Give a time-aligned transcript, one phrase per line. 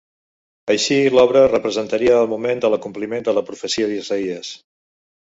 [0.75, 4.51] Així l'obra representaria el moment de l'acompliment de la profecia d'Isaïes.